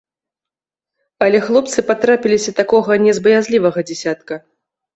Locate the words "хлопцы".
1.49-1.85